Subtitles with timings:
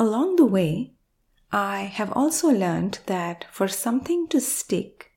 [0.00, 0.94] Along the way,
[1.52, 5.10] I have also learned that for something to stick,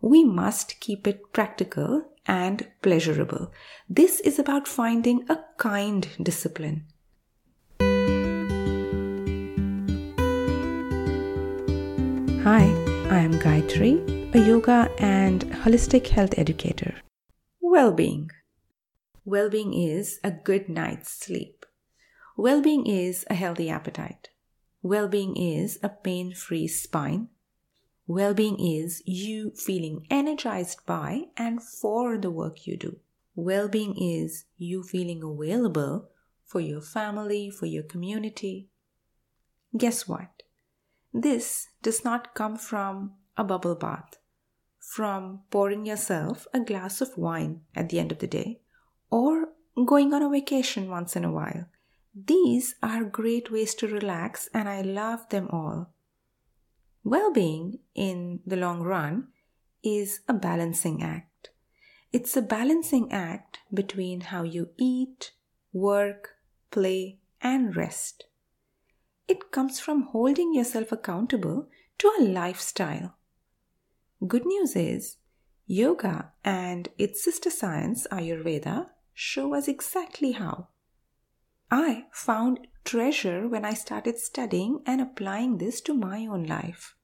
[0.00, 3.52] we must keep it practical and pleasurable.
[3.86, 6.86] This is about finding a kind discipline.
[12.42, 12.64] Hi,
[13.12, 16.94] I am Gayatri, a yoga and holistic health educator.
[17.60, 18.30] Well being.
[19.22, 21.66] Well being is a good night's sleep.
[22.40, 24.30] Well being is a healthy appetite.
[24.80, 27.28] Well being is a pain free spine.
[28.06, 32.96] Well being is you feeling energized by and for the work you do.
[33.34, 36.08] Well being is you feeling available
[36.46, 38.70] for your family, for your community.
[39.76, 40.42] Guess what?
[41.12, 44.16] This does not come from a bubble bath,
[44.78, 48.62] from pouring yourself a glass of wine at the end of the day,
[49.10, 49.50] or
[49.84, 51.66] going on a vacation once in a while.
[52.14, 55.92] These are great ways to relax, and I love them all.
[57.04, 59.28] Well being, in the long run,
[59.82, 61.50] is a balancing act.
[62.12, 65.32] It's a balancing act between how you eat,
[65.72, 66.30] work,
[66.70, 68.24] play, and rest.
[69.28, 73.14] It comes from holding yourself accountable to a lifestyle.
[74.26, 75.18] Good news is,
[75.66, 80.68] yoga and its sister science, Ayurveda, show us exactly how.
[81.70, 86.96] I found treasure when I started studying and applying this to my own life.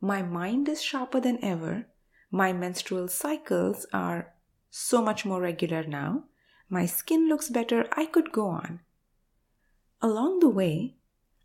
[0.00, 1.86] My mind is sharper than ever.
[2.30, 4.34] My menstrual cycles are
[4.70, 6.24] so much more regular now.
[6.68, 7.86] My skin looks better.
[7.92, 8.80] I could go on.
[10.02, 10.96] Along the way,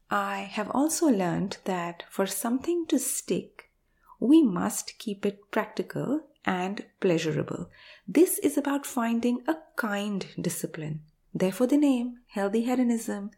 [0.09, 3.71] I have also learned that for something to stick,
[4.19, 7.69] we must keep it practical and pleasurable.
[8.07, 11.01] This is about finding a kind discipline.
[11.33, 13.31] Therefore, the name healthy hedonism.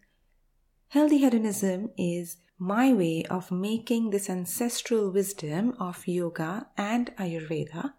[0.89, 7.93] Healthy hedonism is my way of making this ancestral wisdom of yoga and Ayurveda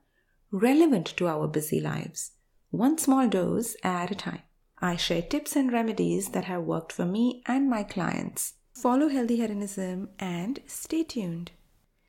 [0.52, 2.32] relevant to our busy lives,
[2.70, 4.42] one small dose at a time.
[4.78, 8.54] I share tips and remedies that have worked for me and my clients.
[8.74, 11.52] Follow Healthy Hedonism and stay tuned.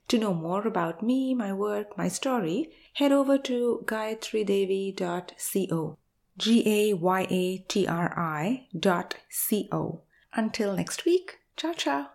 [0.10, 5.98] To know more about me, my work, my story, head over to gayatridevi.co.
[6.38, 10.02] G A Y A T R I dot C O.
[10.34, 12.08] Until next week, ciao ciao.